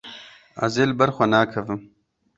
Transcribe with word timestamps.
Ez 0.65 0.73
ê 0.81 0.85
li 0.89 0.95
ber 0.99 1.11
xwe 1.15 1.25
nekevim. 1.33 1.81